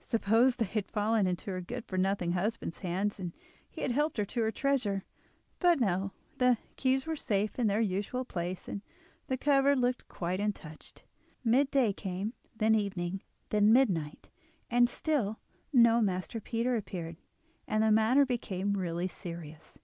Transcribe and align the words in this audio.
Suppose 0.00 0.56
they 0.56 0.64
had 0.64 0.90
fallen 0.90 1.26
into 1.26 1.50
her 1.50 1.60
good 1.60 1.84
for 1.84 1.98
nothing 1.98 2.32
husband's 2.32 2.78
hands 2.78 3.20
and 3.20 3.34
he 3.68 3.82
had 3.82 3.90
helped 3.90 4.16
himself 4.16 4.32
to 4.32 4.40
her 4.40 4.50
treasure! 4.50 5.04
But 5.58 5.78
no, 5.78 6.12
the 6.38 6.56
keys 6.76 7.04
were 7.04 7.16
safe 7.16 7.58
in 7.58 7.66
their 7.66 7.78
usual 7.82 8.24
place, 8.24 8.66
and 8.66 8.80
the 9.26 9.36
cupboard 9.36 9.76
looked 9.78 10.08
quite 10.08 10.40
untouched. 10.40 11.04
Mid 11.44 11.70
day 11.70 11.92
came, 11.92 12.32
then 12.56 12.74
evening, 12.74 13.22
then 13.50 13.74
midnight, 13.74 14.30
and 14.70 14.88
still 14.88 15.38
no 15.70 16.00
Master 16.00 16.40
Peter 16.40 16.74
appeared, 16.74 17.18
and 17.68 17.82
the 17.82 17.92
matter 17.92 18.24
became 18.24 18.72
really 18.72 19.06
serious. 19.06 19.76